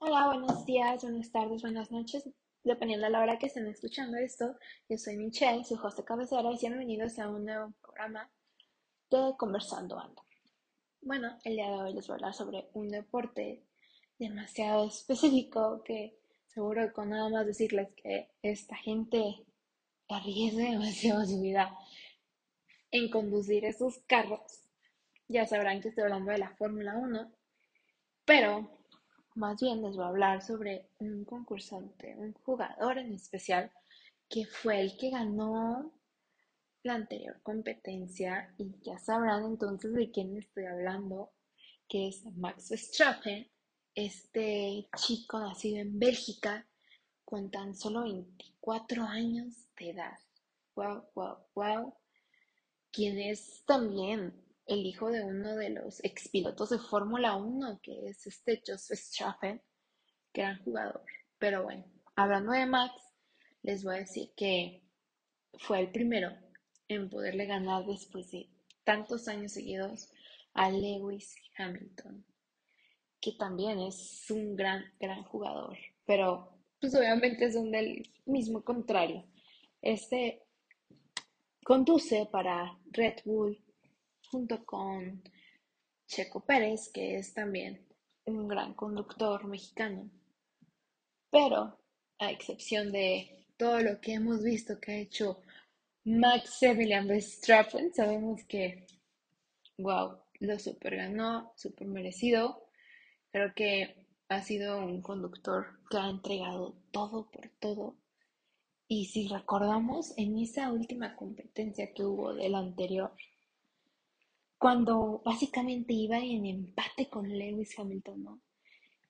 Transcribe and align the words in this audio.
Hola, 0.00 0.26
buenos 0.26 0.66
días, 0.66 1.02
buenas 1.02 1.32
tardes, 1.32 1.62
buenas 1.62 1.90
noches, 1.90 2.28
dependiendo 2.62 3.06
de 3.06 3.12
la 3.12 3.22
hora 3.22 3.38
que 3.38 3.46
estén 3.46 3.66
escuchando 3.68 4.18
esto. 4.18 4.54
Yo 4.86 4.98
soy 4.98 5.16
Michelle, 5.16 5.64
su 5.64 5.76
host 5.76 5.96
de 5.96 6.04
cabecera, 6.04 6.52
y 6.52 6.58
bienvenidos 6.58 7.18
a 7.18 7.30
un 7.30 7.46
nuevo 7.46 7.72
programa 7.80 8.30
de 9.10 9.32
Conversando 9.38 9.98
Ando. 9.98 10.22
Bueno, 11.00 11.38
el 11.44 11.54
día 11.54 11.70
de 11.70 11.76
hoy 11.76 11.94
les 11.94 12.06
voy 12.06 12.12
a 12.12 12.16
hablar 12.16 12.34
sobre 12.34 12.68
un 12.74 12.90
deporte 12.90 13.64
demasiado 14.18 14.88
específico 14.88 15.82
que 15.82 16.18
seguro 16.48 16.92
con 16.92 17.08
nada 17.08 17.30
más 17.30 17.46
decirles 17.46 17.88
que 17.96 18.28
esta 18.42 18.76
gente 18.76 19.46
arriesga 20.10 20.64
demasiado 20.64 21.24
su 21.24 21.40
vida 21.40 21.74
en 22.90 23.10
conducir 23.10 23.64
esos 23.64 23.98
carros. 24.06 24.64
Ya 25.28 25.46
sabrán 25.46 25.80
que 25.80 25.88
estoy 25.88 26.04
hablando 26.04 26.32
de 26.32 26.38
la 26.38 26.54
Fórmula 26.56 26.96
1, 26.96 27.32
pero 28.24 28.70
más 29.34 29.60
bien 29.60 29.82
les 29.82 29.96
voy 29.96 30.04
a 30.04 30.08
hablar 30.08 30.42
sobre 30.42 30.90
un 30.98 31.24
concursante, 31.24 32.16
un 32.16 32.32
jugador 32.44 32.98
en 32.98 33.12
especial, 33.12 33.70
que 34.28 34.44
fue 34.46 34.80
el 34.80 34.96
que 34.96 35.10
ganó 35.10 35.92
la 36.82 36.94
anterior 36.94 37.40
competencia 37.42 38.54
y 38.58 38.74
ya 38.82 38.98
sabrán 38.98 39.44
entonces 39.44 39.92
de 39.92 40.10
quién 40.10 40.36
estoy 40.36 40.64
hablando, 40.66 41.30
que 41.88 42.08
es 42.08 42.24
Max 42.36 42.70
Verstappen, 42.70 43.50
este 43.94 44.88
chico 44.96 45.40
nacido 45.40 45.78
en 45.78 45.98
Bélgica 45.98 46.66
con 47.24 47.50
tan 47.50 47.74
solo 47.74 48.02
24 48.02 49.02
años 49.02 49.54
de 49.78 49.90
edad. 49.90 50.18
Wow, 50.74 51.04
wow, 51.14 51.36
wow. 51.54 51.94
Quien 52.98 53.16
es 53.20 53.62
también 53.64 54.34
el 54.66 54.84
hijo 54.84 55.08
de 55.12 55.22
uno 55.22 55.54
de 55.54 55.70
los 55.70 56.02
expilotos 56.02 56.70
de 56.70 56.80
Fórmula 56.80 57.36
1, 57.36 57.78
que 57.80 58.08
es 58.08 58.26
este 58.26 58.60
Joseph 58.66 58.88
Verstappen, 58.88 59.62
gran 60.34 60.58
jugador. 60.64 61.04
Pero 61.38 61.62
bueno, 61.62 61.84
hablando 62.16 62.50
de 62.50 62.66
Max, 62.66 62.92
les 63.62 63.84
voy 63.84 63.94
a 63.94 63.98
decir 63.98 64.32
que 64.36 64.82
fue 65.60 65.78
el 65.78 65.92
primero 65.92 66.32
en 66.88 67.08
poderle 67.08 67.46
ganar 67.46 67.86
después 67.86 68.32
de 68.32 68.50
tantos 68.82 69.28
años 69.28 69.52
seguidos 69.52 70.10
a 70.54 70.68
Lewis 70.68 71.36
Hamilton, 71.56 72.26
que 73.20 73.30
también 73.38 73.78
es 73.78 74.28
un 74.28 74.56
gran, 74.56 74.84
gran 74.98 75.22
jugador, 75.22 75.78
pero 76.04 76.50
pues 76.80 76.96
obviamente 76.96 77.52
son 77.52 77.70
del 77.70 78.12
mismo 78.26 78.64
contrario. 78.64 79.24
Este 79.82 80.47
conduce 81.68 82.24
para 82.32 82.78
Red 82.92 83.16
Bull 83.26 83.62
junto 84.30 84.64
con 84.64 85.22
Checo 86.06 86.40
Pérez, 86.40 86.88
que 86.88 87.16
es 87.16 87.34
también 87.34 87.86
un 88.24 88.48
gran 88.48 88.72
conductor 88.72 89.46
mexicano. 89.46 90.10
Pero, 91.30 91.78
a 92.20 92.30
excepción 92.30 92.90
de 92.90 93.44
todo 93.58 93.80
lo 93.80 94.00
que 94.00 94.14
hemos 94.14 94.42
visto 94.42 94.80
que 94.80 94.92
ha 94.92 94.96
hecho 94.96 95.42
Max 96.06 96.62
Emilian 96.62 97.06
Verstappen, 97.06 97.92
sabemos 97.92 98.42
que, 98.44 98.86
wow, 99.76 100.16
lo 100.40 100.58
super 100.58 100.96
ganó, 100.96 101.52
super 101.54 101.86
merecido. 101.86 102.66
Creo 103.30 103.52
que 103.54 104.06
ha 104.30 104.40
sido 104.40 104.78
un 104.78 105.02
conductor 105.02 105.80
que 105.90 105.98
ha 105.98 106.08
entregado 106.08 106.78
todo 106.92 107.30
por 107.30 107.50
todo. 107.60 107.94
Y 108.88 109.04
si 109.04 109.28
recordamos 109.28 110.14
en 110.16 110.38
esa 110.38 110.72
última 110.72 111.14
competencia 111.14 111.92
que 111.92 112.04
hubo 112.04 112.32
del 112.32 112.54
anterior, 112.54 113.12
cuando 114.56 115.20
básicamente 115.24 115.92
iba 115.92 116.18
en 116.18 116.46
empate 116.46 117.10
con 117.10 117.28
Lewis 117.28 117.78
Hamilton, 117.78 118.24
¿no? 118.24 118.40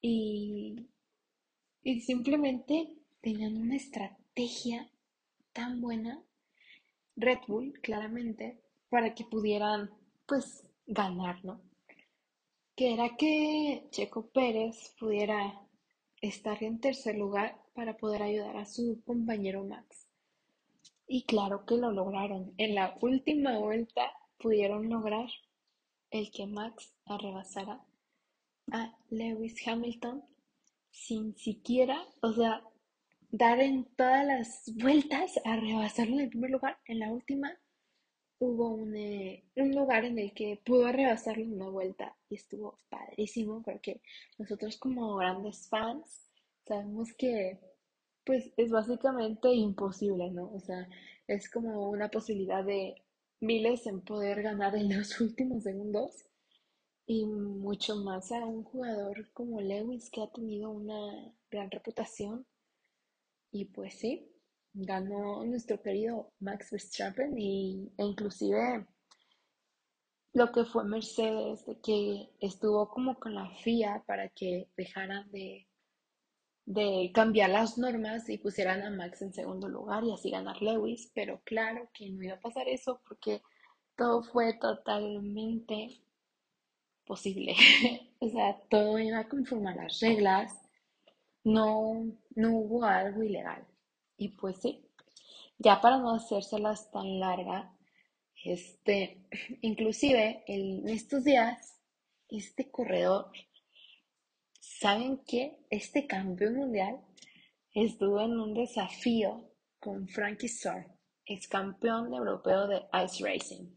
Y, 0.00 0.88
y 1.84 2.00
simplemente 2.00 2.96
tenían 3.20 3.56
una 3.56 3.76
estrategia 3.76 4.90
tan 5.52 5.80
buena 5.80 6.20
Red 7.14 7.38
Bull, 7.46 7.78
claramente, 7.80 8.60
para 8.88 9.14
que 9.14 9.24
pudieran, 9.24 9.90
pues, 10.26 10.66
ganar, 10.86 11.44
¿no? 11.44 11.60
Que 12.74 12.94
era 12.94 13.16
que 13.16 13.86
Checo 13.90 14.30
Pérez 14.30 14.94
pudiera 14.98 15.60
estar 16.20 16.62
en 16.62 16.80
tercer 16.80 17.16
lugar 17.16 17.56
para 17.74 17.96
poder 17.96 18.22
ayudar 18.22 18.56
a 18.56 18.64
su 18.64 19.00
compañero 19.04 19.64
Max. 19.64 20.06
Y 21.06 21.24
claro 21.24 21.64
que 21.66 21.76
lo 21.76 21.90
lograron. 21.90 22.54
En 22.56 22.74
la 22.74 22.96
última 23.00 23.58
vuelta 23.58 24.12
pudieron 24.38 24.88
lograr 24.88 25.28
el 26.10 26.30
que 26.30 26.46
Max 26.46 26.94
arrebasara 27.04 27.80
a 28.72 28.96
Lewis 29.10 29.56
Hamilton 29.66 30.24
sin 30.90 31.36
siquiera, 31.36 32.04
o 32.22 32.32
sea, 32.32 32.62
dar 33.30 33.60
en 33.60 33.84
todas 33.96 34.26
las 34.26 34.72
vueltas 34.76 35.40
a 35.44 35.56
rebasarlo 35.56 36.14
en 36.14 36.20
el 36.20 36.30
primer 36.30 36.50
lugar. 36.50 36.78
En 36.86 36.98
la 36.98 37.12
última 37.12 37.58
hubo 38.38 38.68
un, 38.68 38.96
eh, 38.96 39.44
un 39.56 39.74
lugar 39.74 40.04
en 40.04 40.18
el 40.18 40.32
que 40.32 40.60
pudo 40.64 40.90
rebasarlo 40.90 41.42
en 41.42 41.54
una 41.54 41.68
vuelta 41.68 42.16
y 42.28 42.36
estuvo 42.36 42.78
padrísimo 42.88 43.62
porque 43.62 44.00
nosotros 44.38 44.78
como 44.78 45.16
grandes 45.16 45.68
fans 45.68 46.29
sabemos 46.66 47.12
que 47.14 47.60
pues 48.24 48.52
es 48.56 48.70
básicamente 48.70 49.52
imposible, 49.52 50.30
¿no? 50.30 50.52
O 50.52 50.60
sea, 50.60 50.88
es 51.26 51.50
como 51.50 51.90
una 51.90 52.10
posibilidad 52.10 52.64
de 52.64 52.94
miles 53.40 53.86
en 53.86 54.02
poder 54.02 54.42
ganar 54.42 54.76
en 54.76 54.96
los 54.96 55.20
últimos 55.20 55.64
segundos 55.64 56.24
y 57.06 57.24
mucho 57.24 57.96
más 57.96 58.30
a 58.32 58.44
un 58.44 58.64
jugador 58.64 59.32
como 59.32 59.60
Lewis 59.60 60.10
que 60.10 60.22
ha 60.22 60.30
tenido 60.30 60.70
una 60.70 61.34
gran 61.50 61.70
reputación 61.70 62.46
y 63.50 63.64
pues 63.64 63.94
sí, 63.94 64.30
ganó 64.72 65.44
nuestro 65.44 65.82
querido 65.82 66.32
Max 66.38 66.70
Verstappen 66.70 67.36
y, 67.36 67.90
e 67.98 68.04
inclusive 68.04 68.86
lo 70.32 70.52
que 70.52 70.64
fue 70.64 70.84
Mercedes, 70.84 71.66
de 71.66 71.80
que 71.80 72.30
estuvo 72.40 72.88
como 72.88 73.18
con 73.18 73.34
la 73.34 73.50
FIA 73.50 74.04
para 74.06 74.28
que 74.28 74.68
dejaran 74.76 75.28
de, 75.32 75.66
de 76.70 77.10
cambiar 77.12 77.50
las 77.50 77.78
normas 77.78 78.28
y 78.28 78.38
pusieran 78.38 78.82
a 78.82 78.90
Max 78.90 79.22
en 79.22 79.32
segundo 79.32 79.68
lugar 79.68 80.04
y 80.04 80.12
así 80.12 80.30
ganar 80.30 80.62
Lewis, 80.62 81.10
pero 81.12 81.40
claro 81.44 81.90
que 81.92 82.08
no 82.10 82.22
iba 82.22 82.34
a 82.34 82.40
pasar 82.40 82.68
eso 82.68 83.00
porque 83.08 83.42
todo 83.96 84.22
fue 84.22 84.54
totalmente 84.54 86.00
posible. 87.04 87.56
o 88.20 88.28
sea, 88.28 88.60
todo 88.68 89.00
iba 89.00 89.28
conforme 89.28 89.70
a 89.70 89.74
las 89.74 89.98
reglas 89.98 90.56
no, 91.42 92.06
no 92.36 92.56
hubo 92.56 92.84
algo 92.84 93.24
ilegal. 93.24 93.66
Y 94.16 94.28
pues 94.28 94.60
sí, 94.60 94.86
ya 95.58 95.80
para 95.80 95.98
no 95.98 96.14
hacérselas 96.14 96.92
tan 96.92 97.18
larga, 97.18 97.74
este, 98.44 99.26
inclusive 99.62 100.44
en 100.46 100.88
estos 100.88 101.24
días, 101.24 101.80
este 102.28 102.70
corredor, 102.70 103.32
¿saben 104.78 105.20
qué? 105.26 105.58
Este 105.70 106.06
campeón 106.06 106.56
mundial 106.56 107.00
estuvo 107.74 108.20
en 108.20 108.38
un 108.38 108.54
desafío 108.54 109.50
con 109.78 110.08
Frankie 110.08 110.46
Starr, 110.46 110.86
ex 111.26 111.48
campeón 111.48 112.14
europeo 112.14 112.68
de 112.68 112.82
Ice 113.04 113.24
Racing. 113.24 113.68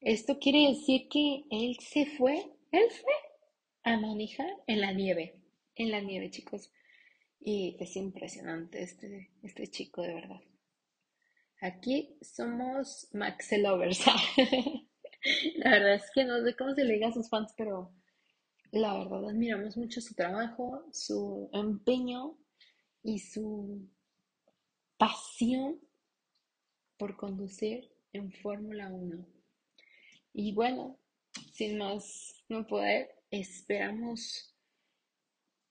Esto 0.00 0.38
quiere 0.38 0.68
decir 0.68 1.08
que 1.08 1.44
él 1.50 1.76
se 1.80 2.06
fue, 2.16 2.36
él 2.70 2.90
fue 2.90 3.12
a 3.82 3.98
manejar 3.98 4.50
en 4.66 4.80
la 4.80 4.92
nieve 4.92 5.38
en 5.78 5.90
la 5.90 6.00
nieve, 6.00 6.30
chicos. 6.30 6.70
Y 7.40 7.76
es 7.80 7.96
impresionante 7.96 8.82
este, 8.82 9.30
este 9.42 9.68
chico, 9.68 10.02
de 10.02 10.14
verdad. 10.14 10.40
Aquí 11.60 12.16
somos 12.20 13.08
Max 13.12 13.52
Lovers. 13.56 14.04
la 15.56 15.70
verdad 15.70 15.94
es 15.94 16.10
que 16.12 16.24
no 16.24 16.42
sé 16.44 16.54
cómo 16.56 16.74
se 16.74 16.84
le 16.84 16.94
diga 16.94 17.08
a 17.08 17.12
sus 17.12 17.30
fans, 17.30 17.54
pero 17.56 17.94
la 18.72 18.94
verdad 18.98 19.28
admiramos 19.28 19.76
mucho 19.76 20.00
su 20.00 20.14
trabajo, 20.14 20.84
su 20.92 21.48
empeño 21.52 22.36
y 23.02 23.18
su 23.18 23.88
pasión 24.96 25.80
por 26.98 27.16
conducir 27.16 27.90
en 28.12 28.32
Fórmula 28.32 28.88
1. 28.88 29.24
Y 30.34 30.52
bueno, 30.52 30.98
sin 31.52 31.78
más 31.78 32.44
no 32.48 32.66
poder, 32.66 33.08
esperamos 33.30 34.54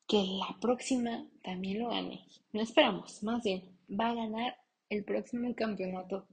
que 0.07 0.17
la 0.17 0.57
próxima 0.59 1.27
también 1.43 1.79
lo 1.79 1.89
gane. 1.89 2.25
No 2.53 2.61
esperamos, 2.61 3.21
más 3.23 3.43
bien, 3.43 3.77
va 3.89 4.09
a 4.09 4.15
ganar 4.15 4.57
el 4.89 5.03
próximo 5.03 5.53
campeonato, 5.53 6.27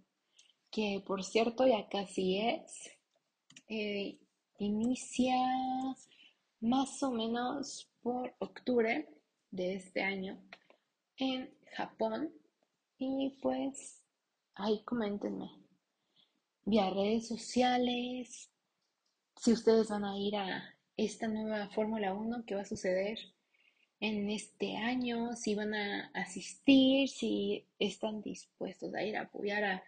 que 0.70 1.02
por 1.04 1.24
cierto 1.24 1.66
ya 1.66 1.88
casi 1.88 2.38
es. 2.38 2.90
Eh, 3.68 4.18
inicia 4.58 5.34
más 6.64 7.02
o 7.02 7.10
menos 7.10 7.90
por 8.02 8.34
octubre 8.38 9.08
de 9.50 9.74
este 9.74 10.02
año 10.02 10.42
en 11.16 11.54
Japón. 11.76 12.32
Y 12.98 13.38
pues 13.42 14.02
ahí 14.54 14.82
coméntenme 14.84 15.50
vía 16.64 16.90
redes 16.90 17.28
sociales, 17.28 18.50
si 19.36 19.52
ustedes 19.52 19.88
van 19.88 20.04
a 20.04 20.16
ir 20.18 20.36
a 20.36 20.74
esta 20.96 21.28
nueva 21.28 21.68
Fórmula 21.68 22.14
1 22.14 22.44
que 22.46 22.54
va 22.54 22.62
a 22.62 22.66
suceder 22.66 23.18
en 24.00 24.30
este 24.30 24.76
año, 24.76 25.34
si 25.36 25.54
van 25.54 25.74
a 25.74 26.10
asistir, 26.14 27.08
si 27.08 27.66
están 27.78 28.22
dispuestos 28.22 28.94
a 28.94 29.02
ir 29.02 29.16
a 29.16 29.22
apoyar 29.22 29.64
a, 29.64 29.84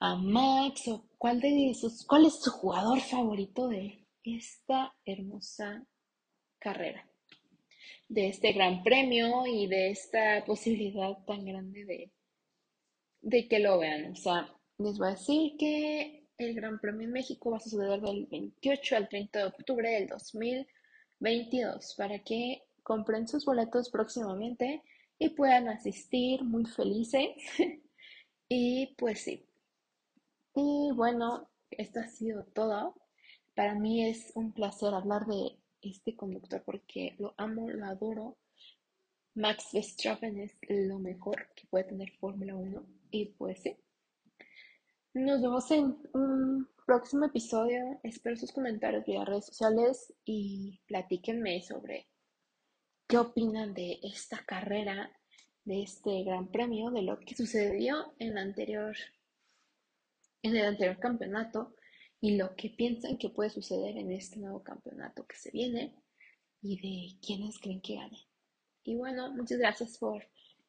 a 0.00 0.16
Max 0.16 0.88
o 0.88 1.04
cuál 1.16 1.40
de 1.40 1.70
esos, 1.70 2.04
cuál 2.04 2.26
es 2.26 2.42
su 2.42 2.50
jugador 2.50 3.00
favorito 3.00 3.68
de 3.68 3.99
esta 4.24 4.94
hermosa 5.04 5.86
carrera, 6.58 7.08
de 8.08 8.28
este 8.28 8.52
gran 8.52 8.82
premio 8.82 9.46
y 9.46 9.66
de 9.66 9.90
esta 9.90 10.44
posibilidad 10.44 11.16
tan 11.26 11.44
grande 11.44 11.84
de, 11.84 12.12
de 13.22 13.48
que 13.48 13.58
lo 13.58 13.78
vean. 13.78 14.12
O 14.12 14.16
sea, 14.16 14.54
les 14.78 14.98
voy 14.98 15.08
a 15.08 15.12
decir 15.12 15.56
que 15.58 16.26
el 16.38 16.54
Gran 16.54 16.80
Premio 16.80 17.06
en 17.06 17.12
México 17.12 17.50
va 17.50 17.58
a 17.58 17.60
suceder 17.60 18.00
del 18.00 18.26
28 18.26 18.96
al 18.96 19.08
30 19.08 19.38
de 19.38 19.44
octubre 19.44 19.90
del 19.90 20.08
2022 20.08 21.94
para 21.96 22.18
que 22.20 22.62
compren 22.82 23.28
sus 23.28 23.44
boletos 23.44 23.90
próximamente 23.90 24.82
y 25.18 25.28
puedan 25.30 25.68
asistir 25.68 26.42
muy 26.42 26.64
felices. 26.64 27.28
y 28.48 28.94
pues 28.96 29.20
sí. 29.20 29.46
Y 30.54 30.90
bueno, 30.94 31.50
esto 31.70 32.00
ha 32.00 32.08
sido 32.08 32.44
todo. 32.44 32.96
Para 33.54 33.74
mí 33.74 34.08
es 34.08 34.32
un 34.34 34.52
placer 34.52 34.94
hablar 34.94 35.26
de 35.26 35.58
este 35.82 36.16
conductor 36.16 36.62
porque 36.64 37.16
lo 37.18 37.34
amo, 37.36 37.68
lo 37.68 37.86
adoro. 37.86 38.38
Max 39.34 39.70
Verstappen 39.72 40.38
es 40.40 40.56
lo 40.68 40.98
mejor 40.98 41.48
que 41.54 41.66
puede 41.68 41.84
tener 41.84 42.10
Fórmula 42.18 42.54
1 42.54 42.86
y 43.10 43.26
pues 43.26 43.60
sí. 43.62 43.76
Nos 45.14 45.42
vemos 45.42 45.70
en 45.70 45.98
un 46.12 46.68
próximo 46.86 47.26
episodio. 47.26 48.00
Espero 48.02 48.36
sus 48.36 48.52
comentarios 48.52 49.04
vía 49.04 49.24
redes 49.24 49.46
sociales 49.46 50.12
y 50.24 50.80
platíquenme 50.86 51.62
sobre 51.62 52.08
qué 53.08 53.18
opinan 53.18 53.74
de 53.74 53.98
esta 54.02 54.44
carrera, 54.44 55.10
de 55.64 55.82
este 55.82 56.22
gran 56.22 56.48
premio, 56.48 56.90
de 56.90 57.02
lo 57.02 57.18
que 57.18 57.34
sucedió 57.34 58.14
en 58.18 58.38
anterior, 58.38 58.96
en 60.42 60.56
el 60.56 60.66
anterior 60.66 60.98
campeonato 60.98 61.74
y 62.20 62.36
lo 62.36 62.54
que 62.54 62.70
piensan 62.70 63.18
que 63.18 63.30
puede 63.30 63.50
suceder 63.50 63.96
en 63.96 64.12
este 64.12 64.38
nuevo 64.38 64.62
campeonato 64.62 65.26
que 65.26 65.36
se 65.36 65.50
viene 65.50 65.94
y 66.62 66.76
de 66.80 67.20
quiénes 67.20 67.58
creen 67.58 67.80
que 67.80 67.96
gane. 67.96 68.18
Y 68.82 68.96
bueno, 68.96 69.32
muchas 69.32 69.58
gracias 69.58 69.98
por 69.98 70.22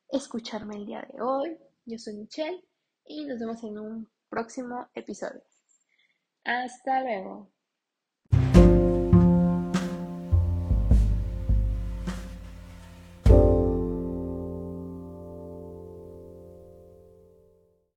escucharme 0.10 0.76
el 0.78 0.86
día 0.86 1.08
de 1.12 1.22
hoy. 1.22 1.58
Yo 1.86 1.98
soy 1.98 2.16
Michelle 2.16 2.64
y 3.06 3.26
nos 3.26 3.40
vemos 3.40 3.64
en 3.64 3.80
un 3.80 4.10
próximo 4.30 4.90
episodio. 4.94 5.44
Hasta 6.44 7.02
luego. 7.02 7.52